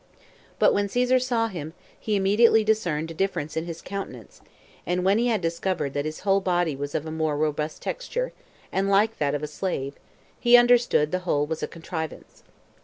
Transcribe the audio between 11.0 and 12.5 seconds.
the whole was a contrivance.